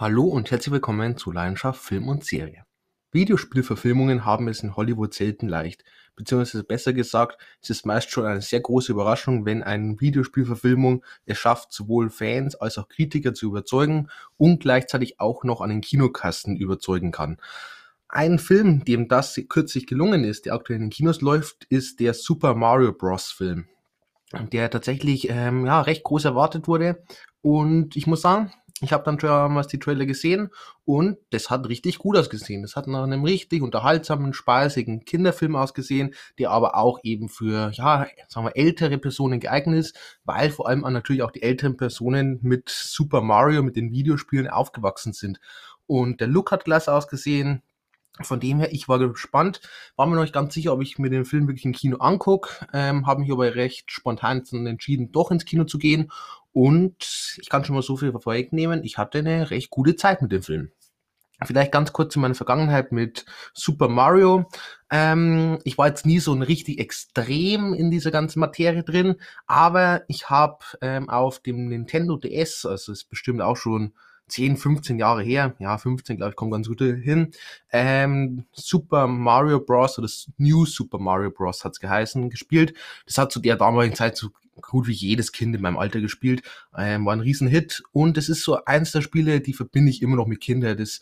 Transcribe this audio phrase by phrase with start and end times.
[0.00, 2.62] Hallo und herzlich willkommen zu Leidenschaft Film und Serie.
[3.10, 5.82] Videospielverfilmungen haben es in Hollywood selten leicht,
[6.14, 11.38] beziehungsweise besser gesagt, es ist meist schon eine sehr große Überraschung, wenn eine Videospielverfilmung es
[11.38, 16.56] schafft, sowohl Fans als auch Kritiker zu überzeugen und gleichzeitig auch noch an den Kinokasten
[16.56, 17.38] überzeugen kann.
[18.08, 22.14] Ein Film, dem das kürzlich gelungen ist, der aktuell in den Kinos läuft, ist der
[22.14, 23.32] Super Mario Bros.
[23.32, 23.66] Film,
[24.52, 27.02] der tatsächlich ähm, ja, recht groß erwartet wurde.
[27.42, 30.50] Und ich muss sagen, ich habe dann damals die Trailer gesehen
[30.84, 32.62] und das hat richtig gut ausgesehen.
[32.62, 38.06] Das hat nach einem richtig unterhaltsamen, spaßigen Kinderfilm ausgesehen, der aber auch eben für, ja,
[38.28, 42.68] sagen wir, ältere Personen geeignet ist, weil vor allem natürlich auch die älteren Personen mit
[42.68, 45.40] Super Mario, mit den Videospielen aufgewachsen sind.
[45.86, 47.62] Und der Look hat klasse ausgesehen,
[48.20, 49.60] von dem her, ich war gespannt,
[49.96, 52.66] war mir noch nicht ganz sicher, ob ich mir den Film wirklich im Kino angucke,
[52.72, 56.10] ähm, habe mich aber recht spontan entschieden, doch ins Kino zu gehen
[56.52, 60.32] und ich kann schon mal so viel vorwegnehmen, ich hatte eine recht gute Zeit mit
[60.32, 60.70] dem Film.
[61.44, 63.24] Vielleicht ganz kurz zu meiner Vergangenheit mit
[63.54, 64.48] Super Mario.
[64.90, 70.02] Ähm, ich war jetzt nie so ein richtig extrem in dieser ganzen Materie drin, aber
[70.08, 73.94] ich habe ähm, auf dem Nintendo DS, also ist bestimmt auch schon
[74.26, 77.30] 10, 15 Jahre her, ja, 15 glaube ich, kommt ganz gut hin,
[77.70, 79.96] ähm, Super Mario Bros.
[79.98, 81.64] oder New Super Mario Bros.
[81.64, 82.74] hat's geheißen, gespielt.
[83.06, 86.42] Das hat zu der damaligen Zeit so gut wie jedes Kind in meinem Alter gespielt,
[86.76, 90.16] ähm, war ein Riesenhit und es ist so eins der Spiele, die verbinde ich immer
[90.16, 90.80] noch mit Kindheit.
[90.80, 91.00] Das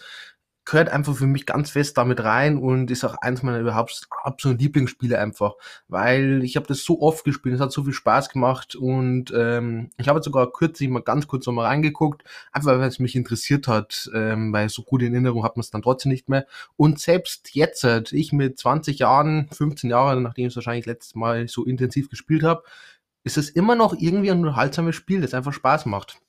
[0.67, 4.61] gehört einfach für mich ganz fest damit rein und ist auch eins meiner überhaupt absoluten
[4.61, 5.55] Lieblingsspiele einfach,
[5.87, 9.91] weil ich habe das so oft gespielt, es hat so viel Spaß gemacht und ähm,
[9.97, 14.11] ich habe sogar kürzlich mal ganz kurz nochmal reingeguckt, einfach weil es mich interessiert hat,
[14.13, 17.85] ähm, weil so gute Erinnerung hat man es dann trotzdem nicht mehr und selbst jetzt,
[18.13, 22.43] ich mit 20 Jahren, 15 Jahren, nachdem ich es wahrscheinlich letztes Mal so intensiv gespielt
[22.43, 22.65] habe,
[23.27, 26.21] ist es immer noch irgendwie ein unterhaltsames Spiel, das einfach Spaß macht.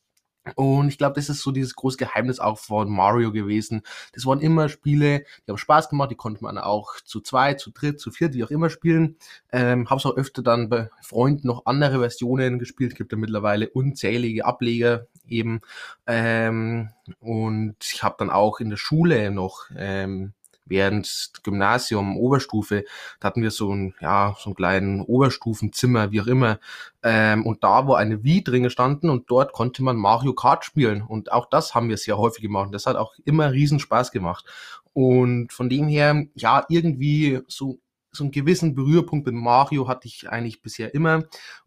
[0.56, 3.84] Und ich glaube, das ist so dieses große Geheimnis auch von Mario gewesen.
[4.14, 7.70] Das waren immer Spiele, die haben Spaß gemacht, die konnte man auch zu zwei, zu
[7.70, 9.18] dritt, zu viert, wie auch immer spielen.
[9.52, 12.96] Ähm, habe auch öfter dann bei Freunden noch andere Versionen gespielt.
[12.96, 15.62] Gibt ja mittlerweile unzählige Ableger eben.
[16.08, 20.34] Ähm, und ich habe dann auch in der Schule noch ähm,
[20.70, 22.86] während Gymnasium, Oberstufe,
[23.20, 26.60] da hatten wir so ein, ja, so einen kleinen Oberstufenzimmer, wie auch immer.
[27.04, 31.02] Ähm, und da war eine Wii drin gestanden und dort konnte man Mario Kart spielen.
[31.02, 32.74] Und auch das haben wir sehr häufig gemacht.
[32.74, 34.46] Das hat auch immer riesen Spaß gemacht.
[34.94, 37.80] Und von dem her, ja, irgendwie so,
[38.12, 41.24] so einen gewissen Berührpunkt mit Mario hatte ich eigentlich bisher immer.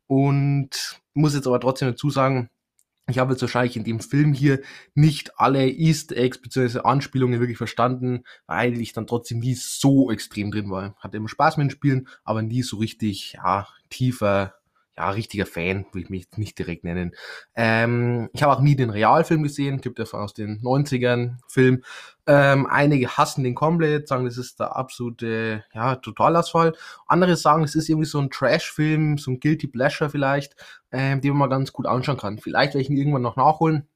[0.07, 2.51] Und muss jetzt aber trotzdem dazu sagen,
[3.11, 4.61] ich habe jetzt wahrscheinlich in dem Film hier
[4.95, 6.81] nicht alle Easter Eggs bzw.
[6.81, 10.95] Anspielungen wirklich verstanden, weil ich dann trotzdem nie so extrem drin war.
[10.99, 14.60] Hatte immer Spaß mit den Spielen, aber nie so richtig, ja, tiefer
[15.01, 17.13] ja, richtiger Fan, will ich mich nicht direkt nennen.
[17.55, 21.83] Ähm, ich habe auch nie den Realfilm gesehen, gibt ja aus den 90ern Film.
[22.27, 26.75] Ähm, einige hassen den komplett, sagen, das ist der absolute ja, Totalausfall.
[27.07, 30.55] Andere sagen, es ist irgendwie so ein Trash-Film, so ein Guilty Pleasure vielleicht,
[30.93, 32.39] ähm, den man mal ganz gut anschauen kann.
[32.39, 33.89] Vielleicht werde ich ihn irgendwann noch nachholen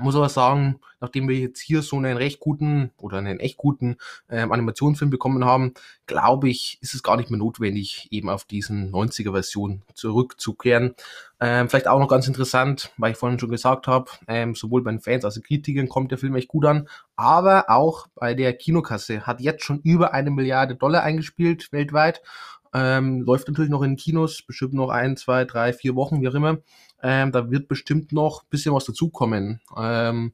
[0.00, 3.96] muss aber sagen, nachdem wir jetzt hier so einen recht guten oder einen echt guten
[4.28, 5.74] ähm, Animationsfilm bekommen haben,
[6.06, 10.94] glaube ich, ist es gar nicht mehr notwendig, eben auf diesen 90er-Version zurückzukehren.
[11.38, 14.90] Ähm, vielleicht auch noch ganz interessant, weil ich vorhin schon gesagt habe, ähm, sowohl bei
[14.90, 18.54] den Fans als auch Kritikern kommt der Film echt gut an, aber auch bei der
[18.54, 22.22] Kinokasse hat jetzt schon über eine Milliarde Dollar eingespielt weltweit.
[22.74, 26.34] Ähm, läuft natürlich noch in Kinos, bestimmt noch ein, zwei, drei, vier Wochen, wie auch
[26.34, 26.58] immer.
[27.02, 29.60] Ähm, da wird bestimmt noch ein bisschen was dazukommen.
[29.76, 30.32] Ähm,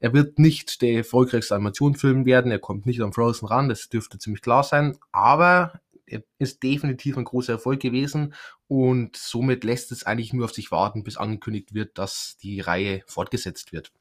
[0.00, 4.18] er wird nicht der erfolgreichste Animationsfilm werden, er kommt nicht am Frozen ran, das dürfte
[4.18, 8.34] ziemlich klar sein, aber er ist definitiv ein großer Erfolg gewesen
[8.68, 13.02] und somit lässt es eigentlich nur auf sich warten, bis angekündigt wird, dass die Reihe
[13.06, 13.92] fortgesetzt wird.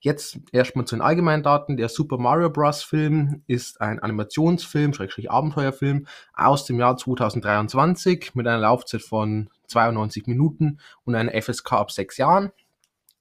[0.00, 1.76] Jetzt erstmal zu den allgemeinen Daten.
[1.76, 2.82] Der Super Mario Bros.
[2.82, 10.26] Film ist ein Animationsfilm, Schrägstrich Abenteuerfilm aus dem Jahr 2023 mit einer Laufzeit von 92
[10.26, 12.52] Minuten und einer FSK ab sechs Jahren.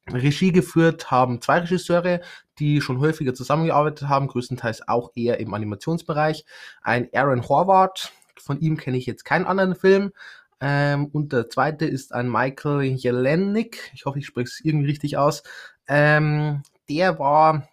[0.10, 2.22] Regie geführt haben zwei Regisseure,
[2.60, 6.46] die schon häufiger zusammengearbeitet haben, größtenteils auch eher im Animationsbereich.
[6.82, 10.12] Ein Aaron Horvath, von ihm kenne ich jetzt keinen anderen Film.
[10.60, 15.18] Ähm, und der zweite ist ein Michael Jelenik, ich hoffe, ich spreche es irgendwie richtig
[15.18, 15.42] aus,
[15.88, 17.68] ähm, der war,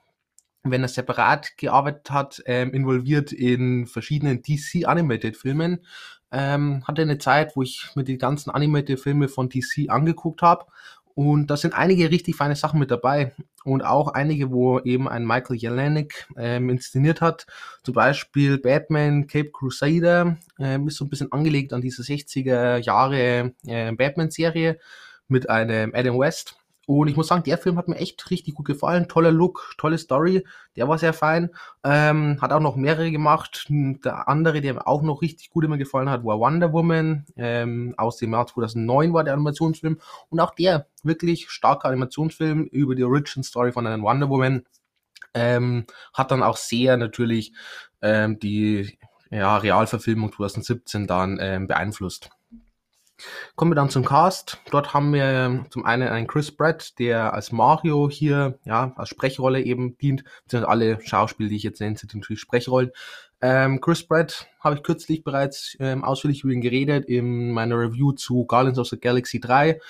[0.63, 5.85] wenn er separat gearbeitet hat, ähm, involviert in verschiedenen DC Animated Filmen.
[6.31, 10.67] Ähm, hatte eine Zeit, wo ich mir die ganzen Animated Filme von DC angeguckt habe.
[11.15, 13.35] Und da sind einige richtig feine Sachen mit dabei.
[13.65, 17.47] Und auch einige, wo eben ein Michael Jelinek ähm, inszeniert hat.
[17.83, 23.53] Zum Beispiel Batman Cape Crusader ähm, ist so ein bisschen angelegt an diese 60er Jahre
[23.67, 24.79] äh, Batman-Serie
[25.27, 26.57] mit einem Adam West.
[26.89, 29.09] Und ich muss sagen, der Film hat mir echt richtig gut gefallen.
[29.09, 30.47] Toller Look, tolle Story.
[30.75, 31.51] Der war sehr fein.
[31.85, 33.67] Ähm, hat auch noch mehrere gemacht.
[33.69, 37.27] Der andere, der mir auch noch richtig gut immer gefallen hat, war Wonder Woman.
[37.37, 40.01] Ähm, aus dem Jahr 2009 war der Animationsfilm.
[40.31, 44.65] Und auch der wirklich starker Animationsfilm über die Origin Story von einer Wonder Woman.
[45.35, 47.53] Ähm, hat dann auch sehr natürlich
[48.01, 48.99] ähm, die
[49.31, 52.31] ja, Realverfilmung 2017 dann ähm, beeinflusst.
[53.57, 54.59] Kommen wir dann zum Cast.
[54.71, 59.63] Dort haben wir zum einen einen Chris Pratt, der als Mario hier ja als Sprechrolle
[59.63, 60.25] eben dient.
[60.45, 62.91] Beziehungsweise alle Schauspieler, die ich jetzt nenne, sind natürlich Sprechrollen.
[63.41, 68.13] Ähm, Chris Pratt habe ich kürzlich bereits ähm, ausführlich über ihn geredet in meiner Review
[68.13, 69.81] zu Guardians of the Galaxy 3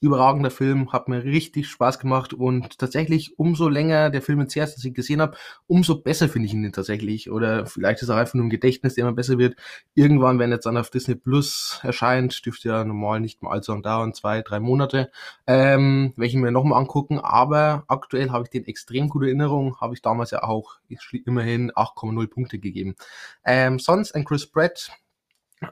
[0.00, 4.66] überragender Film, hat mir richtig Spaß gemacht und tatsächlich umso länger der Film jetzt her
[4.66, 7.30] dass ich gesehen habe, umso besser finde ich ihn tatsächlich.
[7.30, 9.56] Oder vielleicht ist er einfach nur im Gedächtnis, der immer besser wird.
[9.94, 13.82] Irgendwann, wenn jetzt dann auf Disney Plus erscheint, dürfte ja normal nicht mal allzu lang
[13.82, 15.10] dauern, zwei, drei Monate,
[15.46, 17.20] ähm, werde ich mir nochmal angucken.
[17.20, 20.78] Aber aktuell habe ich den extrem gute Erinnerung, habe ich damals ja auch
[21.24, 22.96] immerhin 8,0 Punkte gegeben.
[23.44, 24.90] Ähm, sonst ein Chris Pratt,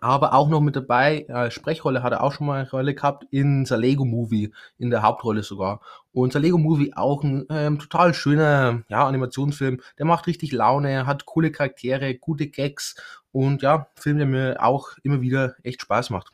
[0.00, 3.26] aber auch noch mit dabei, äh, Sprechrolle hat er auch schon mal eine Rolle gehabt
[3.30, 5.80] in The Lego Movie, in der Hauptrolle sogar.
[6.12, 9.80] Und The Lego Movie auch ein ähm, total schöner ja, Animationsfilm.
[9.98, 12.94] Der macht richtig Laune, hat coole Charaktere, gute Gags
[13.30, 16.32] und ja, Film, der mir auch immer wieder echt Spaß macht.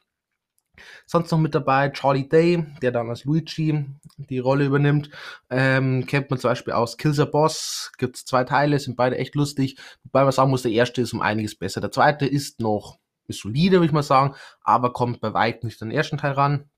[1.07, 3.85] Sonst noch mit dabei Charlie Day, der dann als Luigi
[4.17, 5.11] die Rolle übernimmt.
[5.51, 7.93] Ähm, kennt man zum Beispiel aus Kills a Boss.
[7.99, 9.77] Gibt es zwei Teile, sind beide echt lustig.
[10.05, 11.81] Wobei man sagen muss, der erste ist um einiges besser.
[11.81, 13.00] Der zweite ist noch
[13.31, 16.33] ist solide, würde ich mal sagen, aber kommt bei weitem nicht an den ersten Teil
[16.33, 16.71] ran.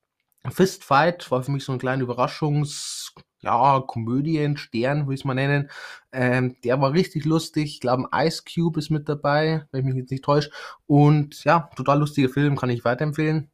[0.50, 5.24] Fist Fight war für mich so ein kleiner Überraschungs, ja, Komödien, Stern, würde ich es
[5.24, 5.70] mal nennen.
[6.12, 7.64] Ähm, der war richtig lustig.
[7.74, 10.50] Ich glaube, Ice Cube ist mit dabei, wenn ich mich jetzt nicht täusche.
[10.86, 13.50] Und ja, total lustiger Film, kann ich weiterempfehlen.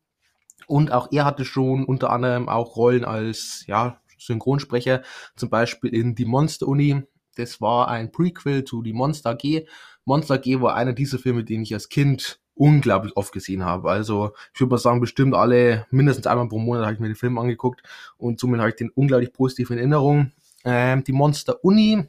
[0.67, 5.03] Und auch er hatte schon unter anderem auch Rollen als, ja, Synchronsprecher,
[5.37, 7.03] zum Beispiel in Die Monster Uni.
[7.37, 9.67] Das war ein Prequel zu Die Monster G.
[10.05, 13.90] Monster G war einer dieser Filme, den ich als Kind unglaublich oft gesehen habe.
[13.90, 17.16] Also ich würde mal sagen, bestimmt alle, mindestens einmal pro Monat habe ich mir den
[17.16, 17.82] Film angeguckt
[18.16, 20.32] und somit habe ich den unglaublich positiv in Erinnerung.
[20.64, 22.06] Ähm, die Monster Uni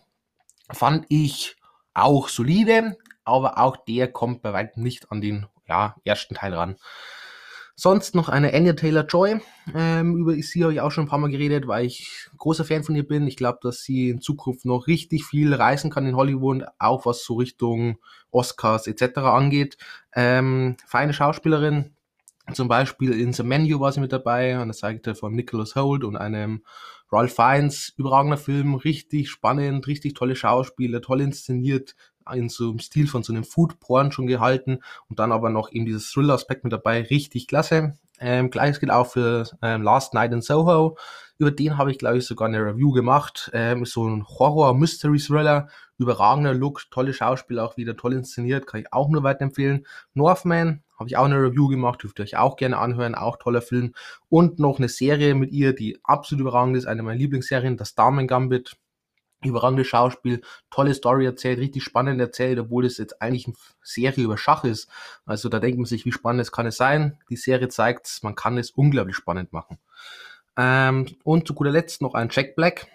[0.71, 1.55] fand ich
[1.93, 6.75] auch solide, aber auch der kommt bei weitem nicht an den ja, ersten Teil ran.
[7.79, 9.39] Sonst noch eine Anya Taylor-Joy.
[9.73, 12.83] Ähm, über sie habe ich auch schon ein paar Mal geredet, weil ich großer Fan
[12.83, 13.25] von ihr bin.
[13.25, 17.23] Ich glaube, dass sie in Zukunft noch richtig viel reisen kann in Hollywood, auch was
[17.23, 17.97] so Richtung
[18.31, 19.19] Oscars etc.
[19.19, 19.77] angeht.
[20.13, 21.91] Ähm, feine Schauspielerin.
[22.51, 26.03] Zum Beispiel in The Menu war sie mit dabei, an der Seite von Nicholas Holt
[26.03, 26.63] und einem
[27.09, 27.93] Ralph Fiennes.
[27.95, 31.95] Überragender Film, richtig spannend, richtig tolle Schauspieler, toll inszeniert,
[32.33, 34.79] in so einem Stil von so einem Food-Porn schon gehalten
[35.09, 37.97] und dann aber noch eben dieses Thriller-Aspekt mit dabei, richtig klasse.
[38.19, 40.97] Ähm, Gleiches gilt auch für ähm, Last Night in Soho.
[41.37, 43.49] Über den habe ich, glaube ich, sogar eine Review gemacht.
[43.53, 49.07] Ähm, so ein Horror-Mystery-Thriller, überragender Look, tolle Schauspieler auch wieder, toll inszeniert, kann ich auch
[49.09, 49.85] nur weiterempfehlen.
[50.13, 53.61] Northman habe ich auch eine Review gemacht, dürft ihr euch auch gerne anhören, auch toller
[53.61, 53.93] Film.
[54.27, 58.27] Und noch eine Serie mit ihr, die absolut überragend ist, eine meiner Lieblingsserien, das Damen
[58.27, 58.75] Gambit
[59.43, 64.37] überragendes Schauspiel, tolle Story erzählt, richtig spannend erzählt, obwohl es jetzt eigentlich eine Serie über
[64.37, 64.89] Schach ist.
[65.25, 67.17] Also da denkt man sich, wie spannend kann es sein.
[67.29, 69.77] Die Serie zeigt, man kann es unglaublich spannend machen.
[70.57, 72.87] Ähm, und zu guter Letzt noch ein Jack Black.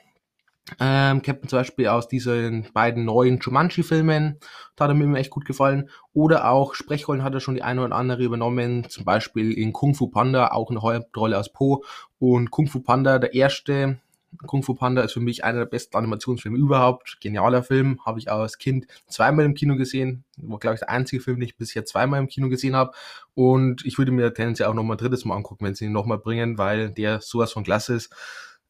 [0.80, 4.38] Ähm, kennt man zum Beispiel aus diesen beiden neuen Jumanji-Filmen,
[4.76, 5.90] da hat er mir echt gut gefallen.
[6.14, 9.94] Oder auch Sprechrollen hat er schon die eine oder andere übernommen, zum Beispiel in Kung
[9.94, 11.84] Fu Panda, auch eine Hauptrolle als Po.
[12.18, 13.98] Und Kung Fu Panda, der erste,
[14.46, 17.18] Kung Fu Panda ist für mich einer der besten Animationsfilme überhaupt.
[17.20, 20.24] Genialer Film, habe ich auch als Kind zweimal im Kino gesehen.
[20.36, 22.92] War, glaube ich, der einzige Film, den ich bisher zweimal im Kino gesehen habe.
[23.34, 26.18] Und ich würde mir tendenziell auch nochmal ein drittes Mal angucken, wenn sie ihn nochmal
[26.18, 28.12] bringen, weil der sowas von klasse ist.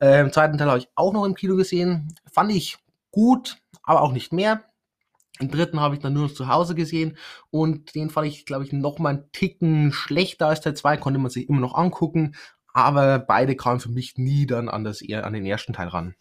[0.01, 2.15] Ähm, zweiten Teil habe ich auch noch im Kino gesehen.
[2.31, 2.79] Fand ich
[3.11, 4.65] gut, aber auch nicht mehr.
[5.41, 7.17] Den dritten habe ich dann nur noch zu Hause gesehen
[7.51, 11.19] und den fand ich, glaube ich, noch mal einen Ticken schlechter als Teil 2, konnte
[11.19, 12.37] man sich immer noch angucken,
[12.75, 16.15] aber beide kamen für mich nie dann an, das, an den ersten Teil ran.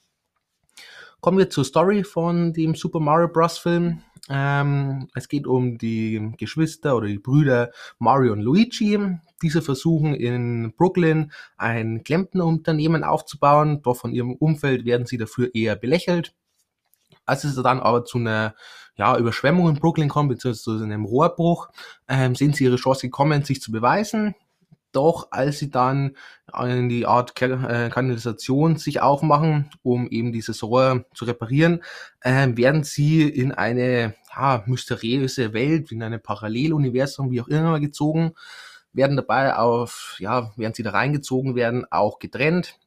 [1.20, 3.58] Kommen wir zur Story von dem Super Mario Bros.
[3.58, 4.04] Film.
[4.30, 9.00] Ähm, es geht um die Geschwister oder die Brüder Mario und Luigi.
[9.42, 15.76] Diese versuchen in Brooklyn ein Klempnerunternehmen aufzubauen, doch von ihrem Umfeld werden sie dafür eher
[15.76, 16.34] belächelt.
[17.26, 18.54] Als es dann aber zu einer
[18.96, 21.70] ja, Überschwemmung in Brooklyn kommt, beziehungsweise zu einem Rohrbruch,
[22.08, 24.36] ähm, sind sie ihre Chance gekommen, sich zu beweisen.
[24.94, 26.16] Doch als sie dann
[26.58, 31.84] in die Art äh, Kanalisation sich aufmachen, um eben dieses Rohr zu reparieren,
[32.22, 38.34] äh, werden sie in eine ja, mysteriöse Welt, in eine Paralleluniversum, wie auch immer gezogen,
[38.94, 42.78] werden dabei auf, ja, während sie da reingezogen werden, auch getrennt.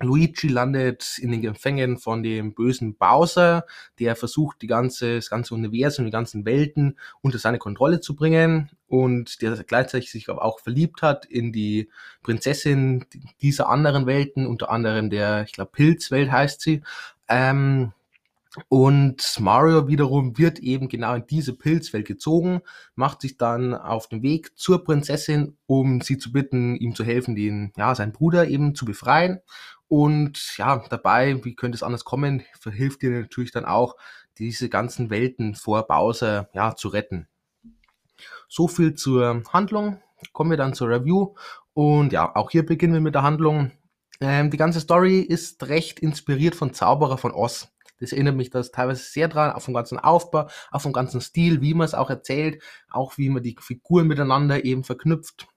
[0.00, 3.66] Luigi landet in den Gefängen von dem bösen Bowser,
[3.98, 8.70] der versucht, die ganze, das ganze Universum, die ganzen Welten unter seine Kontrolle zu bringen
[8.92, 11.88] und der gleichzeitig sich aber auch verliebt hat in die
[12.22, 13.06] Prinzessin
[13.40, 16.82] dieser anderen Welten, unter anderem der, ich glaube, Pilzwelt heißt sie.
[17.26, 17.92] Ähm,
[18.68, 22.60] und Mario wiederum wird eben genau in diese Pilzwelt gezogen,
[22.94, 27.34] macht sich dann auf den Weg zur Prinzessin, um sie zu bitten, ihm zu helfen,
[27.34, 29.40] den, ja, seinen Bruder eben zu befreien.
[29.88, 33.96] Und ja, dabei, wie könnte es anders kommen, verhilft ihr natürlich dann auch,
[34.36, 37.26] diese ganzen Welten vor Bowser ja, zu retten.
[38.54, 40.02] So viel zur Handlung.
[40.34, 41.32] Kommen wir dann zur Review.
[41.72, 43.72] Und ja, auch hier beginnen wir mit der Handlung.
[44.20, 47.72] Ähm, die ganze Story ist recht inspiriert von Zauberer von Oz.
[47.98, 51.62] Das erinnert mich das teilweise sehr dran, auf den ganzen Aufbau, auf den ganzen Stil,
[51.62, 55.48] wie man es auch erzählt, auch wie man die Figuren miteinander eben verknüpft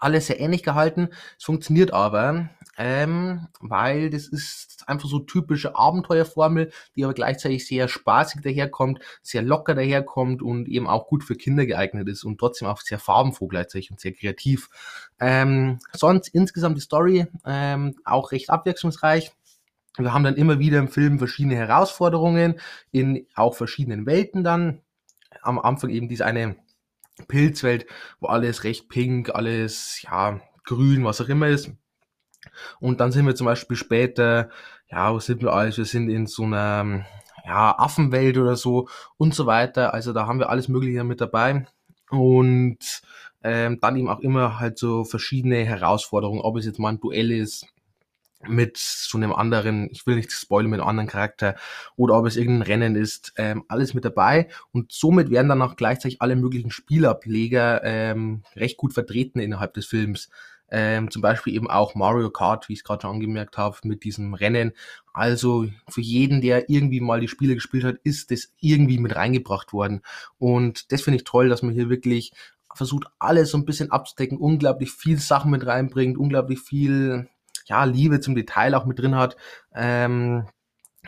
[0.00, 1.08] alles sehr ähnlich gehalten.
[1.38, 7.88] Es funktioniert aber, ähm, weil das ist einfach so typische Abenteuerformel, die aber gleichzeitig sehr
[7.88, 12.68] spaßig daherkommt, sehr locker daherkommt und eben auch gut für Kinder geeignet ist und trotzdem
[12.68, 14.68] auch sehr farbenfroh gleichzeitig und sehr kreativ.
[15.20, 19.32] Ähm, sonst insgesamt die Story ähm, auch recht abwechslungsreich.
[19.98, 22.60] Wir haben dann immer wieder im Film verschiedene Herausforderungen
[22.92, 24.82] in auch verschiedenen Welten dann.
[25.42, 26.56] Am Anfang eben diese eine
[27.28, 27.86] Pilzwelt,
[28.20, 31.70] wo alles recht pink, alles, ja, grün, was auch immer ist.
[32.80, 34.50] Und dann sind wir zum Beispiel später,
[34.90, 35.78] ja, wo sind wir alles?
[35.78, 37.06] Wir sind in so einer,
[37.44, 39.94] ja, Affenwelt oder so und so weiter.
[39.94, 41.66] Also da haben wir alles Mögliche mit dabei.
[42.10, 43.02] Und
[43.42, 47.30] ähm, dann eben auch immer halt so verschiedene Herausforderungen, ob es jetzt mal ein Duell
[47.30, 47.66] ist,
[48.48, 51.56] mit so einem anderen, ich will nicht spoilern, mit einem anderen Charakter
[51.96, 55.76] oder ob es irgendein Rennen ist, ähm, alles mit dabei und somit werden dann auch
[55.76, 60.28] gleichzeitig alle möglichen Spielableger ähm, recht gut vertreten innerhalb des Films.
[60.68, 64.02] Ähm, zum Beispiel eben auch Mario Kart, wie ich es gerade schon angemerkt habe, mit
[64.02, 64.72] diesem Rennen.
[65.12, 69.72] Also für jeden, der irgendwie mal die Spiele gespielt hat, ist das irgendwie mit reingebracht
[69.72, 70.02] worden.
[70.38, 72.32] Und das finde ich toll, dass man hier wirklich
[72.74, 77.28] versucht, alles so ein bisschen abzudecken, unglaublich viel Sachen mit reinbringt, unglaublich viel
[77.66, 79.36] ja, Liebe zum Detail auch mit drin hat,
[79.74, 80.46] ähm,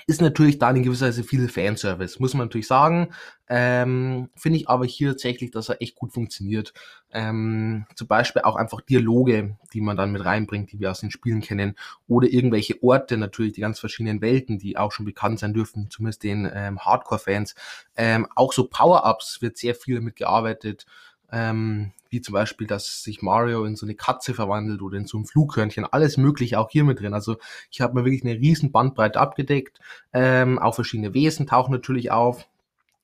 [0.06, 3.08] ist natürlich da in gewisser Weise viel Fanservice, muss man natürlich sagen.
[3.48, 6.72] Ähm, Finde ich aber hier tatsächlich, dass er echt gut funktioniert.
[7.10, 11.10] Ähm, zum Beispiel auch einfach Dialoge, die man dann mit reinbringt, die wir aus den
[11.10, 11.74] Spielen kennen.
[12.06, 16.22] Oder irgendwelche Orte, natürlich die ganz verschiedenen Welten, die auch schon bekannt sein dürfen, zumindest
[16.22, 17.54] den ähm, Hardcore-Fans.
[17.96, 20.86] Ähm, auch so Power-Ups wird sehr viel damit gearbeitet.
[21.32, 25.18] Ähm, wie zum Beispiel, dass sich Mario in so eine Katze verwandelt oder in so
[25.18, 27.14] ein Flughörnchen, alles mögliche auch hier mit drin.
[27.14, 27.36] Also
[27.70, 29.78] ich habe mir wirklich eine riesen Bandbreite abgedeckt.
[30.12, 32.48] Ähm, auch verschiedene Wesen tauchen natürlich auf.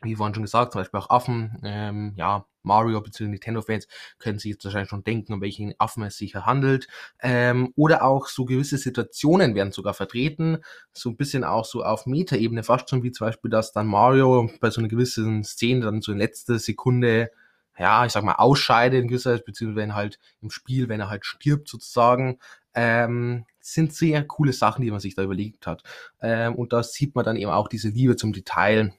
[0.02, 1.58] Wie vorhin schon gesagt, zum Beispiel auch Affen.
[1.64, 3.28] Ähm, ja, Mario bzw.
[3.28, 3.86] Nintendo-Fans
[4.18, 6.88] können sich jetzt wahrscheinlich schon denken, um welchen Affen es sich handelt.
[7.20, 10.58] Ähm, oder auch so gewisse Situationen werden sogar vertreten.
[10.92, 14.50] So ein bisschen auch so auf Metaebene fast schon, wie zum Beispiel, dass dann Mario
[14.60, 17.30] bei so einer gewissen Szene dann so in letzter Sekunde
[17.78, 21.10] ja, ich sag mal, ausscheidet in gewisser Weise, beziehungsweise wenn halt im Spiel, wenn er
[21.10, 22.38] halt stirbt sozusagen,
[22.74, 25.82] ähm, sind sehr coole Sachen, die man sich da überlegt hat.
[26.20, 28.94] Ähm, und da sieht man dann eben auch diese Liebe zum Detail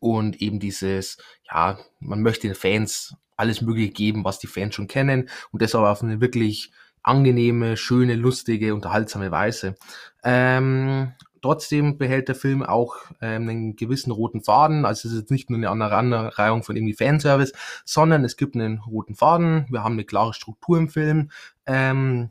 [0.00, 1.18] und eben dieses,
[1.50, 5.74] ja, man möchte den Fans alles Mögliche geben, was die Fans schon kennen und das
[5.74, 6.72] aber auf eine wirklich
[7.02, 9.76] angenehme, schöne, lustige, unterhaltsame Weise.
[10.24, 11.12] Ähm,
[11.42, 14.84] Trotzdem behält der Film auch ähm, einen gewissen roten Faden.
[14.84, 17.52] Also es ist jetzt nicht nur eine Aneinanderreihung von irgendwie Fanservice,
[17.84, 19.66] sondern es gibt einen roten Faden.
[19.70, 21.30] Wir haben eine klare Struktur im Film.
[21.66, 22.30] Ähm,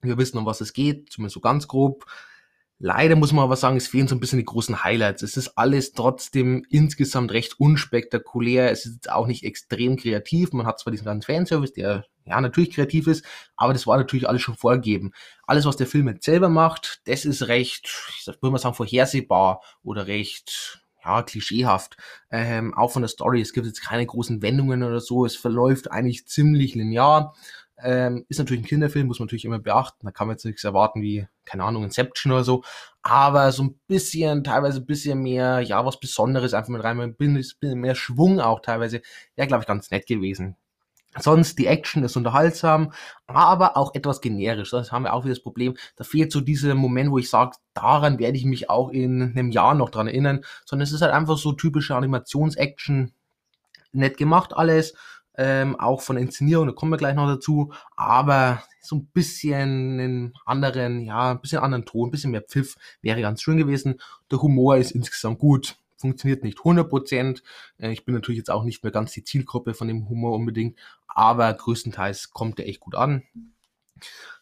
[0.00, 2.06] wir wissen, um was es geht, zumindest so ganz grob.
[2.78, 5.22] Leider muss man aber sagen, es fehlen so ein bisschen die großen Highlights.
[5.22, 8.70] Es ist alles trotzdem insgesamt recht unspektakulär.
[8.70, 10.52] Es ist auch nicht extrem kreativ.
[10.52, 13.24] Man hat zwar diesen ganzen Fanservice, der ja natürlich kreativ ist,
[13.56, 15.12] aber das war natürlich alles schon vorgegeben.
[15.46, 19.62] Alles, was der Film jetzt selber macht, das ist recht, ich würde mal sagen, vorhersehbar
[19.82, 21.96] oder recht ja, klischeehaft.
[22.30, 23.40] Ähm, auch von der Story.
[23.40, 25.24] Es gibt jetzt keine großen Wendungen oder so.
[25.24, 27.34] Es verläuft eigentlich ziemlich linear.
[27.78, 30.06] Ähm, ist natürlich ein Kinderfilm, muss man natürlich immer beachten.
[30.06, 32.64] Da kann man jetzt nichts erwarten wie, keine Ahnung, Inception oder so.
[33.02, 36.98] Aber so ein bisschen, teilweise ein bisschen mehr, ja, was Besonderes einfach mit rein.
[37.00, 39.02] Ein bisschen mehr Schwung auch teilweise.
[39.36, 40.56] Ja, glaube ich, ganz nett gewesen.
[41.18, 42.92] Sonst die Action ist unterhaltsam,
[43.26, 44.70] aber auch etwas generisch.
[44.70, 45.74] Das haben wir auch wieder das Problem.
[45.96, 49.50] Da fehlt so dieser Moment, wo ich sage, daran werde ich mich auch in einem
[49.50, 50.44] Jahr noch dran erinnern.
[50.66, 53.12] Sondern es ist halt einfach so typische Animations-Action.
[53.92, 54.94] Nett gemacht alles
[55.36, 60.34] ähm, auch von Inszenierung, da kommen wir gleich noch dazu, aber so ein bisschen einen
[60.44, 64.00] anderen, ja, ein bisschen anderen Ton, ein bisschen mehr Pfiff wäre ganz schön gewesen.
[64.30, 67.42] Der Humor ist insgesamt gut, funktioniert nicht 100%.
[67.78, 70.78] Äh, ich bin natürlich jetzt auch nicht mehr ganz die Zielgruppe von dem Humor unbedingt,
[71.06, 73.22] aber größtenteils kommt er echt gut an.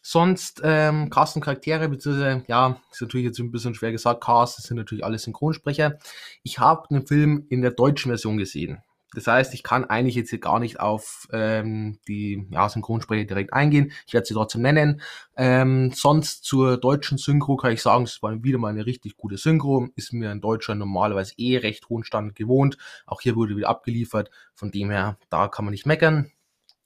[0.01, 4.61] Sonst ähm, Cast und Charaktere, beziehungsweise, ja, ist natürlich jetzt ein bisschen schwer gesagt, Cast,
[4.61, 5.97] sind natürlich alle Synchronsprecher.
[6.43, 8.83] Ich habe den Film in der deutschen Version gesehen.
[9.13, 13.53] Das heißt, ich kann eigentlich jetzt hier gar nicht auf ähm, die ja, Synchronsprecher direkt
[13.53, 13.91] eingehen.
[14.07, 15.01] Ich werde sie trotzdem nennen.
[15.37, 19.37] Ähm, sonst zur deutschen Synchro kann ich sagen, es war wieder mal eine richtig gute
[19.37, 19.87] Synchro.
[19.95, 22.77] Ist mir in Deutschland normalerweise eh recht hohen Stand gewohnt.
[23.05, 24.31] Auch hier wurde wieder abgeliefert.
[24.53, 26.31] Von dem her, da kann man nicht meckern.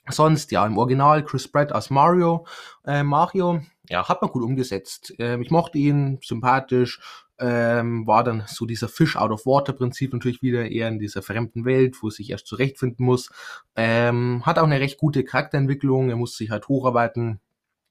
[0.08, 2.46] Sonst, ja, im Original Chris Pratt als Mario.
[2.84, 5.14] Äh, Mario, ja, hat man gut umgesetzt.
[5.18, 7.00] Ähm, ich mochte ihn, sympathisch,
[7.40, 11.22] ähm, war dann so dieser Fish out of Water Prinzip natürlich wieder eher in dieser
[11.22, 13.30] fremden Welt, wo sich erst zurechtfinden muss.
[13.76, 17.40] Ähm, hat auch eine recht gute Charakterentwicklung, er muss sich halt hocharbeiten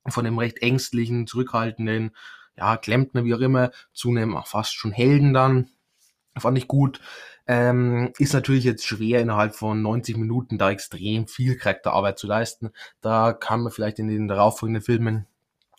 [0.07, 2.11] von dem recht ängstlichen, zurückhaltenden,
[2.57, 5.69] ja, Klempner, wie auch immer, zu einem fast schon Helden dann.
[6.37, 7.01] Fand ich gut.
[7.47, 12.69] Ähm, ist natürlich jetzt schwer, innerhalb von 90 Minuten da extrem viel Charakterarbeit zu leisten.
[13.01, 15.25] Da kann man vielleicht in den darauffolgenden Filmen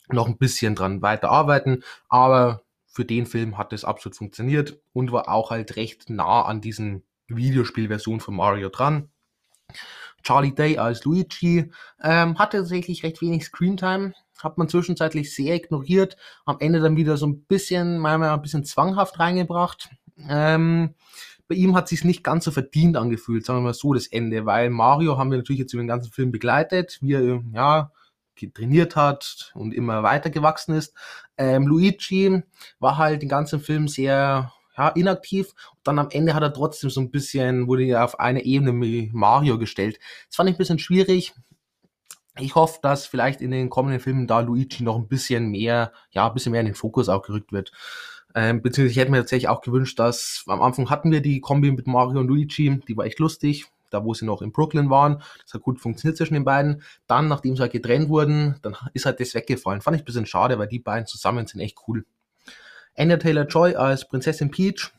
[0.08, 5.28] noch ein bisschen dran weiterarbeiten, aber für den Film hat es absolut funktioniert und war
[5.28, 9.10] auch halt recht nah an diesen Videospielversion von Mario dran.
[10.22, 11.70] Charlie Day als Luigi
[12.02, 17.16] ähm, hatte tatsächlich recht wenig Screentime, hat man zwischenzeitlich sehr ignoriert, am Ende dann wieder
[17.16, 19.88] so ein bisschen, manchmal ein bisschen zwanghaft reingebracht.
[20.28, 20.94] Ähm,
[21.48, 24.46] bei ihm hat sich nicht ganz so verdient angefühlt, sagen wir mal so, das Ende,
[24.46, 27.92] weil Mario haben wir natürlich jetzt über den ganzen Film begleitet, wie er, ja,
[28.54, 30.94] trainiert hat und immer weiter gewachsen ist.
[31.40, 32.42] Ähm, Luigi
[32.80, 35.54] war halt den ganzen Film sehr ja, inaktiv.
[35.70, 38.72] Und dann am Ende hat er trotzdem so ein bisschen, wurde er auf eine Ebene
[38.72, 39.98] mit Mario gestellt.
[40.28, 41.32] Das fand ich ein bisschen schwierig.
[42.38, 46.28] Ich hoffe, dass vielleicht in den kommenden Filmen da Luigi noch ein bisschen mehr, ja,
[46.28, 47.72] ein bisschen mehr in den Fokus auch gerückt wird.
[48.34, 51.72] Ähm, beziehungsweise ich hätte mir tatsächlich auch gewünscht, dass am Anfang hatten wir die Kombi
[51.72, 55.22] mit Mario und Luigi, die war echt lustig, da wo sie noch in Brooklyn waren.
[55.42, 56.82] Das hat gut funktioniert zwischen den beiden.
[57.06, 59.80] Dann, nachdem sie halt getrennt wurden, dann ist halt das weggefallen.
[59.80, 62.04] Fand ich ein bisschen schade, weil die beiden zusammen sind echt cool.
[62.96, 64.92] Anya Taylor-Joy als Prinzessin Peach,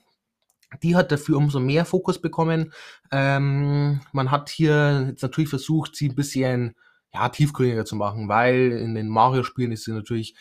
[0.81, 2.74] die hat dafür umso mehr Fokus bekommen.
[3.12, 6.75] Ähm, man hat hier jetzt natürlich versucht, sie ein bisschen
[7.13, 10.36] ja, tiefgründiger zu machen, weil in den Mario-Spielen ist sie natürlich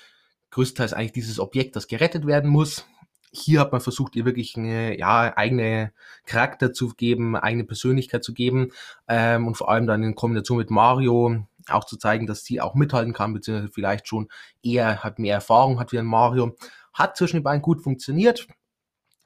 [0.50, 2.86] größtenteils eigentlich dieses Objekt, das gerettet werden muss.
[3.32, 5.92] Hier hat man versucht, ihr wirklich eine ja, eigene
[6.26, 8.72] Charakter zu geben, eigene Persönlichkeit zu geben
[9.08, 12.74] ähm, und vor allem dann in Kombination mit Mario auch zu zeigen, dass sie auch
[12.74, 14.28] mithalten kann, beziehungsweise vielleicht schon
[14.62, 16.56] eher hat mehr Erfahrung hat wie ein Mario.
[16.92, 18.48] Hat zwischen den beiden gut funktioniert.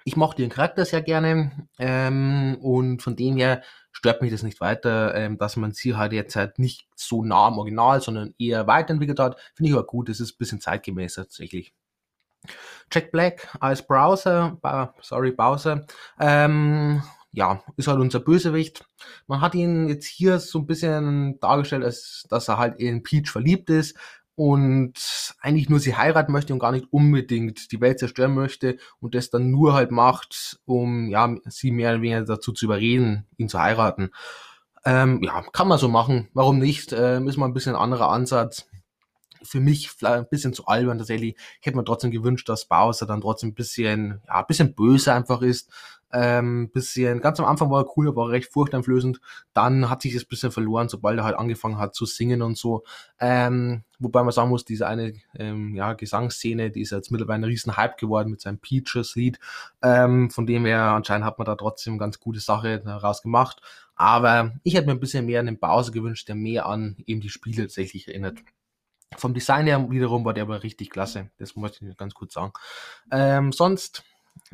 [0.05, 4.61] Ich mochte den Charakter sehr gerne ähm, und von dem her stört mich das nicht
[4.61, 8.67] weiter, ähm, dass man sie halt jetzt halt nicht so nah am Original, sondern eher
[8.67, 9.41] weiterentwickelt hat.
[9.55, 11.73] Finde ich aber gut, das ist ein bisschen zeitgemäß tatsächlich.
[12.93, 14.59] Jack Black als Browser,
[15.01, 15.87] sorry, Bowser,
[16.21, 17.03] ähm,
[17.33, 18.85] ja, ist halt unser Bösewicht.
[19.27, 23.29] Man hat ihn jetzt hier so ein bisschen dargestellt, als dass er halt in Peach
[23.29, 23.97] verliebt ist,
[24.37, 24.95] und
[25.41, 29.31] eigentlich nur sie heiraten möchte und gar nicht unbedingt die Welt zerstören möchte und das
[29.31, 33.61] dann nur halt macht, um ja sie mehr oder weniger dazu zu überreden, ihn zu
[33.61, 34.11] heiraten.
[34.85, 36.29] Ähm, ja, kann man so machen.
[36.35, 36.93] Warum nicht?
[36.93, 38.67] Ähm, ist mal ein bisschen ein anderer Ansatz.
[39.45, 41.37] Für mich ein bisschen zu albern tatsächlich.
[41.61, 45.13] Ich hätte mir trotzdem gewünscht, dass Bowser dann trotzdem ein bisschen, ja, ein bisschen böse
[45.13, 45.71] einfach ist
[46.15, 49.21] ähm, bisschen, ganz am Anfang war er cool, aber recht furchteinflößend.
[49.53, 52.85] Dann hat sich das bisschen verloren, sobald er halt angefangen hat zu singen und so.
[53.19, 57.51] Ähm, wobei man sagen muss, diese eine ähm, ja, Gesangsszene, die ist jetzt mittlerweile ein
[57.51, 59.41] riesen Hype geworden mit seinem Peaches-Lied.
[59.83, 63.61] Ähm, von dem her, anscheinend hat man da trotzdem gute gute Sache daraus gemacht.
[63.97, 67.29] Aber ich hätte mir ein bisschen mehr einen Bowser gewünscht, der mehr an eben die
[67.29, 68.39] Spiele tatsächlich erinnert.
[69.17, 71.31] Vom Design her wiederum war der aber richtig klasse.
[71.39, 72.53] Das muss ich ganz kurz sagen.
[73.11, 74.05] Ähm, sonst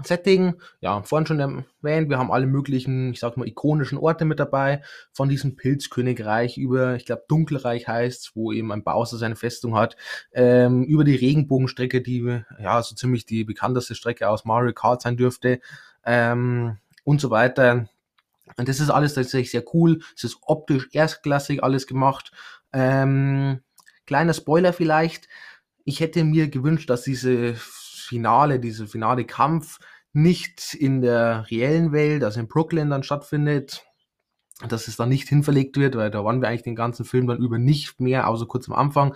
[0.03, 4.39] Setting, ja, vorhin schon erwähnt, wir haben alle möglichen, ich sag mal, ikonischen Orte mit
[4.39, 4.83] dabei,
[5.13, 9.97] von diesem Pilzkönigreich über, ich glaube, Dunkelreich heißt wo eben ein Bowser seine Festung hat,
[10.33, 15.17] ähm, über die Regenbogenstrecke, die ja so ziemlich die bekannteste Strecke aus Mario Kart sein
[15.17, 15.61] dürfte,
[16.05, 17.89] ähm, und so weiter.
[18.57, 20.01] Und das ist alles tatsächlich sehr cool.
[20.17, 22.33] Es ist optisch erstklassig alles gemacht.
[22.73, 23.61] Ähm,
[24.11, 25.29] kleiner Spoiler vielleicht.
[25.85, 29.79] Ich hätte mir gewünscht, dass diese Finale, dieser finale Kampf
[30.13, 33.85] nicht in der reellen Welt, also in Brooklyn dann stattfindet,
[34.69, 37.39] dass es da nicht hinverlegt wird, weil da waren wir eigentlich den ganzen Film dann
[37.39, 39.15] über nicht mehr, außer kurz am Anfang.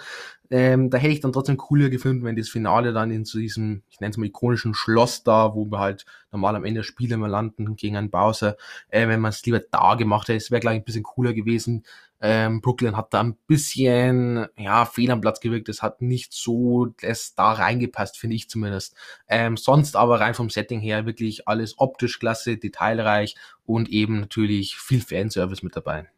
[0.50, 3.82] Ähm, da hätte ich dann trotzdem cooler gefunden, wenn das Finale dann in so diesem,
[3.88, 7.30] ich nenne es mal ikonischen Schloss da, wo wir halt normal am Ende Spiele mal
[7.30, 8.56] landen gegen einen Bowser,
[8.88, 11.84] äh, wenn man es lieber da gemacht hätte, es wäre gleich ein bisschen cooler gewesen.
[12.20, 15.68] Ähm, Brooklyn hat da ein bisschen, ja, fehl am Platz gewirkt.
[15.68, 18.94] Es hat nicht so das da reingepasst, finde ich zumindest.
[19.28, 23.34] Ähm, sonst aber rein vom Setting her wirklich alles optisch klasse, detailreich
[23.66, 26.13] und eben natürlich viel Fanservice mit dabei.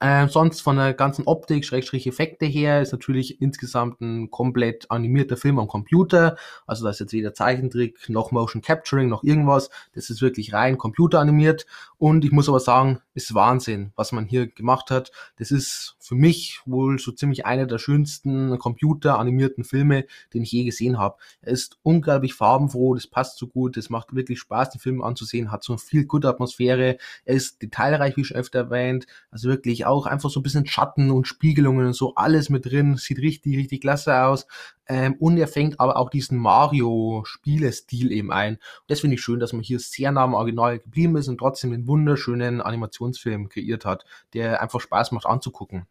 [0.00, 5.36] Ähm, sonst von der ganzen Optik, Schrägstrich Effekte her, ist natürlich insgesamt ein komplett animierter
[5.36, 6.36] Film am Computer.
[6.66, 9.70] Also da ist jetzt weder Zeichentrick, noch Motion Capturing, noch irgendwas.
[9.94, 11.66] Das ist wirklich rein computeranimiert.
[12.04, 15.10] Und ich muss aber sagen, ist Wahnsinn, was man hier gemacht hat.
[15.38, 20.64] Das ist für mich wohl so ziemlich einer der schönsten computeranimierten Filme, den ich je
[20.64, 21.16] gesehen habe.
[21.40, 25.50] Er ist unglaublich farbenfroh, das passt so gut, es macht wirklich Spaß, den Film anzusehen,
[25.50, 30.04] hat so viel gute Atmosphäre, er ist detailreich, wie schon öfter erwähnt, also wirklich auch
[30.04, 33.80] einfach so ein bisschen Schatten und Spiegelungen und so, alles mit drin, sieht richtig, richtig
[33.80, 34.46] klasse aus.
[34.86, 38.54] Ähm, und er fängt aber auch diesen Mario-Spielestil eben ein.
[38.54, 41.38] Und das finde ich schön, dass man hier sehr nah am Original geblieben ist und
[41.38, 45.86] trotzdem einen wunderschönen Animationsfilm kreiert hat, der einfach Spaß macht anzugucken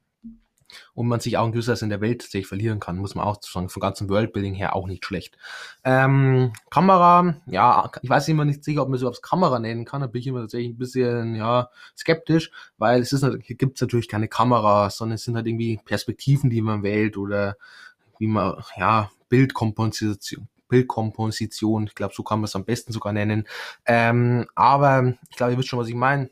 [0.93, 3.41] und man sich auch ein gewisses in der Welt tatsächlich verlieren kann, muss man auch
[3.41, 5.37] sagen, vom ganzen Worldbuilding her auch nicht schlecht.
[5.83, 10.01] Ähm, Kamera, ja, ich weiß immer nicht sicher, ob man so aufs Kamera nennen kann,
[10.01, 13.81] da bin ich immer tatsächlich ein bisschen, ja, skeptisch, weil es ist, hier gibt es
[13.81, 17.57] natürlich keine Kamera, sondern es sind halt irgendwie Perspektiven, die man wählt oder
[18.23, 23.47] wie man, ja, Bildkomposition, Bildkomposition, ich glaube, so kann man es am besten sogar nennen.
[23.85, 26.29] Ähm, aber ich glaube, ihr wisst schon, was ich meine.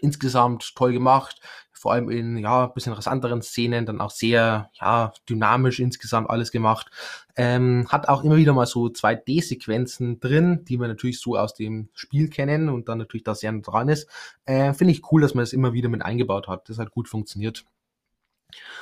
[0.00, 1.40] Insgesamt toll gemacht
[1.82, 6.88] vor allem in ja bisschen rasanteren Szenen dann auch sehr ja dynamisch insgesamt alles gemacht.
[7.34, 11.88] Ähm, hat auch immer wieder mal so 2D-Sequenzen drin, die wir natürlich so aus dem
[11.92, 14.08] Spiel kennen und dann natürlich da sehr dran ist.
[14.44, 16.68] Äh, Finde ich cool, dass man das immer wieder mit eingebaut hat.
[16.68, 17.64] Das hat gut funktioniert.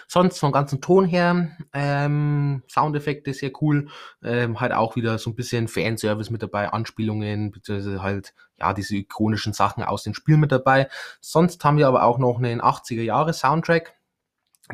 [0.09, 3.88] Sonst vom ganzen Ton her, ähm, Soundeffekte sehr cool,
[4.22, 8.96] ähm, halt auch wieder so ein bisschen Fanservice mit dabei, Anspielungen, beziehungsweise halt, ja, diese
[8.96, 10.88] ikonischen Sachen aus den Spielen mit dabei.
[11.20, 13.94] Sonst haben wir aber auch noch einen 80er Jahre Soundtrack,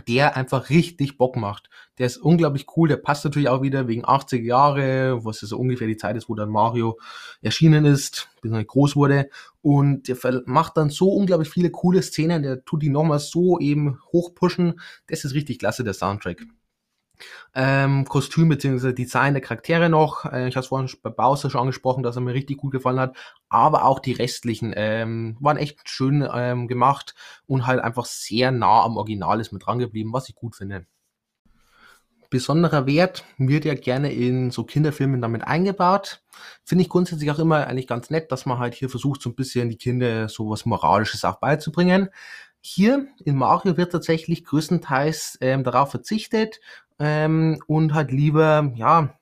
[0.08, 1.70] der einfach richtig Bock macht.
[1.98, 5.86] Der ist unglaublich cool, der passt natürlich auch wieder wegen 80 Jahre, was so ungefähr
[5.86, 6.98] die Zeit ist, wo dann Mario
[7.42, 9.28] erschienen ist, bis er groß wurde.
[9.62, 13.98] Und der macht dann so unglaublich viele coole Szenen, der tut die nochmal so eben
[14.12, 14.80] hochpushen.
[15.06, 16.46] Das ist richtig klasse, der Soundtrack
[17.54, 18.92] ähm, Kostüm bzw.
[18.92, 20.24] Design der Charaktere noch.
[20.24, 23.00] Äh, ich habe es vorhin bei Bowser schon angesprochen, dass er mir richtig gut gefallen
[23.00, 23.16] hat.
[23.48, 27.14] Aber auch die restlichen ähm, waren echt schön ähm, gemacht
[27.46, 30.86] und halt einfach sehr nah am Original ist mit dran geblieben, was ich gut finde.
[32.28, 36.22] Besonderer Wert wird ja gerne in so Kinderfilmen damit eingebaut.
[36.64, 39.36] Finde ich grundsätzlich auch immer eigentlich ganz nett, dass man halt hier versucht, so ein
[39.36, 42.10] bisschen die Kinder so was Moralisches auch beizubringen.
[42.60, 46.60] Hier in Mario wird tatsächlich größtenteils ähm, darauf verzichtet
[46.98, 49.16] ähm, und halt lieber, ja,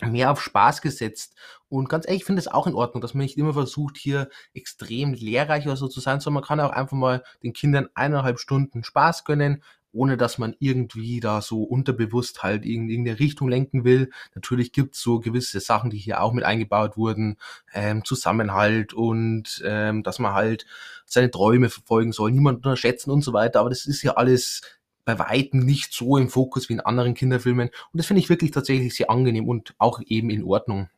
[0.00, 1.34] mehr auf Spaß gesetzt.
[1.68, 4.28] Und ganz ehrlich, ich finde es auch in Ordnung, dass man nicht immer versucht, hier
[4.54, 8.38] extrem lehrreich oder so zu sein, sondern man kann auch einfach mal den Kindern eineinhalb
[8.38, 13.84] Stunden Spaß gönnen, ohne dass man irgendwie da so unterbewusst halt in irgendeine Richtung lenken
[13.84, 14.10] will.
[14.34, 17.36] Natürlich gibt's so gewisse Sachen, die hier auch mit eingebaut wurden,
[17.74, 20.66] ähm, Zusammenhalt und ähm, dass man halt
[21.06, 23.60] seine Träume verfolgen soll, niemand unterschätzen und so weiter.
[23.60, 24.62] Aber das ist ja alles
[25.08, 27.68] bei Weitem nicht so im Fokus wie in anderen Kinderfilmen.
[27.68, 30.90] Und das finde ich wirklich tatsächlich sehr angenehm und auch eben in Ordnung.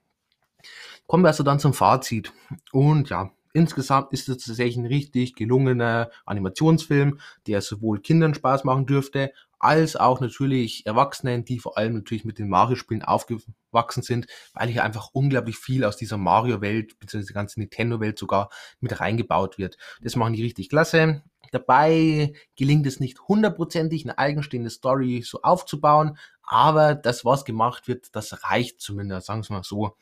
[1.06, 2.32] Kommen wir also dann zum Fazit.
[2.72, 8.86] Und ja, insgesamt ist es tatsächlich ein richtig gelungener Animationsfilm, der sowohl Kindern Spaß machen
[8.86, 14.70] dürfte, als auch natürlich Erwachsenen, die vor allem natürlich mit den Mario-Spielen aufgewachsen sind, weil
[14.70, 19.76] hier einfach unglaublich viel aus dieser Mario-Welt, beziehungsweise die ganze Nintendo-Welt sogar mit reingebaut wird.
[20.02, 21.22] Das machen die richtig klasse.
[21.50, 28.08] Dabei gelingt es nicht hundertprozentig, eine eigenstehende Story so aufzubauen, aber das, was gemacht wird,
[28.16, 29.96] das reicht zumindest, sagen wir mal so.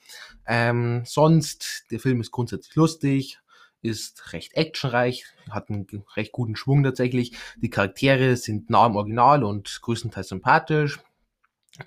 [0.47, 3.39] Ähm, sonst, der Film ist grundsätzlich lustig,
[3.83, 7.37] ist recht actionreich, hat einen recht guten Schwung tatsächlich.
[7.57, 11.01] Die Charaktere sind nah am Original und größtenteils sympathisch.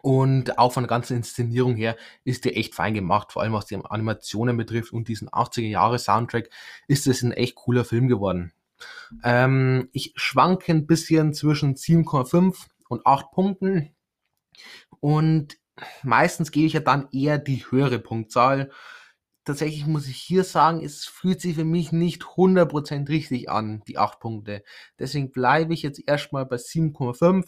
[0.02, 3.66] Und auch von der ganzen Inszenierung her ist der echt fein gemacht, vor allem was
[3.66, 6.50] die Animationen betrifft und diesen 80er Jahre Soundtrack
[6.88, 8.54] ist es ein echt cooler Film geworden.
[9.24, 12.56] Ähm, ich schwanke ein bisschen zwischen 7,5
[12.90, 13.96] und 8 Punkten.
[15.00, 15.58] Und
[16.04, 18.72] meistens gebe ich ja dann eher die höhere Punktzahl.
[19.44, 23.98] Tatsächlich muss ich hier sagen, es fühlt sich für mich nicht 100% richtig an, die
[23.98, 24.64] 8 Punkte.
[25.00, 27.46] Deswegen bleibe ich jetzt erstmal bei 7,5.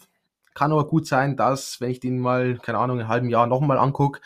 [0.54, 3.46] Kann aber gut sein, dass, wenn ich den mal, keine Ahnung, in einem halben Jahr
[3.46, 4.20] nochmal angucke,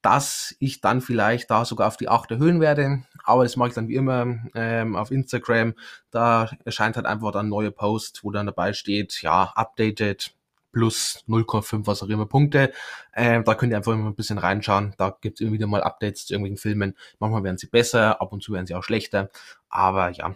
[0.00, 3.04] dass ich dann vielleicht da sogar auf die 8 erhöhen werde.
[3.24, 5.74] Aber das mache ich dann wie immer ähm, auf Instagram.
[6.10, 10.34] Da erscheint halt einfach dann ein neuer Post, wo dann dabei steht, ja, updated
[10.72, 12.72] plus 0,5 was auch immer Punkte.
[13.14, 14.94] Ähm, da könnt ihr einfach immer ein bisschen reinschauen.
[14.96, 16.96] Da gibt es immer wieder mal Updates zu irgendwelchen Filmen.
[17.18, 19.30] Manchmal werden sie besser, ab und zu werden sie auch schlechter.
[19.68, 20.34] Aber ja,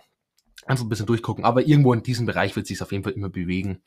[0.66, 1.44] einfach ein bisschen durchgucken.
[1.44, 3.82] Aber irgendwo in diesem Bereich wird sich auf jeden Fall immer bewegen.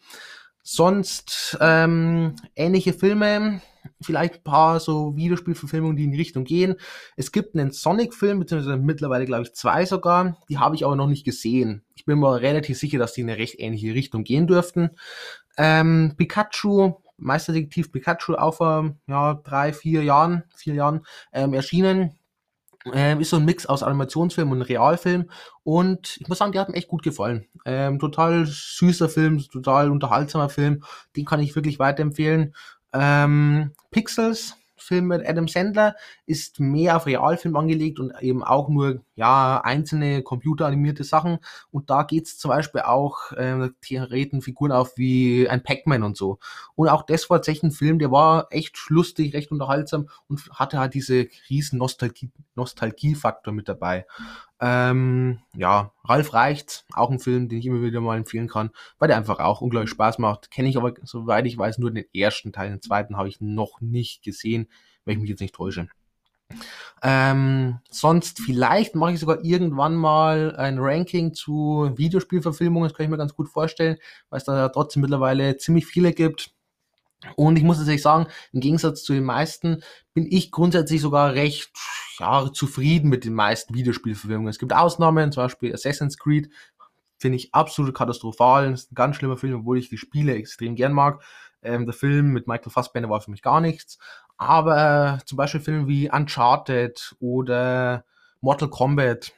[0.63, 3.62] Sonst ähm, ähnliche Filme,
[4.02, 6.76] vielleicht ein paar so Videospielverfilmungen, die in die Richtung gehen.
[7.15, 11.08] Es gibt einen Sonic-Film, beziehungsweise mittlerweile glaube ich zwei sogar, die habe ich aber noch
[11.08, 11.84] nicht gesehen.
[11.95, 14.91] Ich bin mir relativ sicher, dass die in eine recht ähnliche Richtung gehen dürften.
[15.58, 21.02] Ähm, Pikachu, Meisterdetektiv Pikachu, auch vor ja, drei, vier Jahren, vier Jahren
[21.34, 22.18] ähm, erschienen.
[22.93, 25.29] Ähm, ist so ein Mix aus Animationsfilm und Realfilm.
[25.63, 27.47] Und ich muss sagen, der hat mir echt gut gefallen.
[27.65, 30.83] Ähm, total süßer Film, total unterhaltsamer Film.
[31.15, 32.55] Den kann ich wirklich weiterempfehlen.
[32.93, 39.01] Ähm, Pixels Film mit Adam Sandler ist mehr auf Realfilm angelegt und eben auch nur
[39.15, 41.39] ja einzelne computeranimierte Sachen.
[41.71, 46.39] Und da geht's zum Beispiel auch, äh, treten Figuren auf wie ein Pac-Man und so.
[46.75, 50.79] Und auch das war tatsächlich ein Film, der war echt lustig, recht unterhaltsam und hatte
[50.79, 54.05] halt diese riesen Nostalgie, Nostalgiefaktor mit dabei.
[54.62, 59.08] Ähm, ja, Ralf Reichts, auch ein Film, den ich immer wieder mal empfehlen kann, weil
[59.08, 60.52] der einfach auch unglaublich Spaß macht.
[60.52, 62.69] Kenne ich aber, soweit ich weiß, nur den ersten Teil.
[62.69, 64.67] Den zweiten habe ich noch nicht gesehen,
[65.06, 65.88] wenn ich mich jetzt nicht täusche.
[67.02, 73.10] Ähm, sonst vielleicht mache ich sogar irgendwann mal ein Ranking zu Videospielverfilmungen, das kann ich
[73.10, 73.98] mir ganz gut vorstellen,
[74.30, 76.52] weil es da trotzdem mittlerweile ziemlich viele gibt.
[77.36, 81.71] Und ich muss tatsächlich sagen, im Gegensatz zu den meisten bin ich grundsätzlich sogar recht
[82.19, 84.49] ja, zufrieden mit den meisten Videospielverfilmungen.
[84.49, 86.49] Es gibt Ausnahmen, zum Beispiel Assassin's Creed,
[87.17, 88.71] finde ich absolut katastrophal.
[88.71, 91.21] Das ist ein ganz schlimmer Film, obwohl ich die Spiele extrem gern mag.
[91.62, 93.97] Ähm, der Film mit Michael Fassbender war für mich gar nichts.
[94.38, 98.05] Aber äh, zum Beispiel Filme wie Uncharted oder
[98.39, 99.34] Mortal Kombat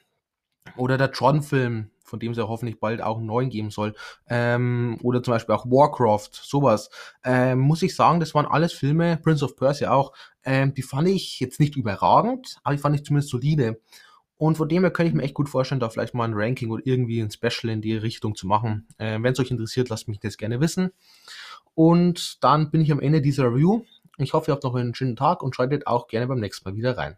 [0.78, 3.95] oder der Tron-Film, von dem es ja hoffentlich bald auch einen neuen geben soll,
[4.28, 6.91] ähm, oder zum Beispiel auch Warcraft, sowas,
[7.24, 11.08] ähm, muss ich sagen, das waren alles Filme, Prince of Persia auch, ähm, die fand
[11.08, 13.80] ich jetzt nicht überragend, aber die fand ich zumindest solide.
[14.38, 16.71] Und von dem her könnte ich mir echt gut vorstellen, da vielleicht mal ein Ranking
[16.71, 18.88] oder irgendwie ein Special in die Richtung zu machen.
[18.97, 20.91] Ähm, Wenn es euch interessiert, lasst mich das gerne wissen.
[21.76, 23.84] Und dann bin ich am Ende dieser Review.
[24.17, 26.76] Ich hoffe, ihr habt noch einen schönen Tag und schaltet auch gerne beim nächsten Mal
[26.76, 27.17] wieder rein.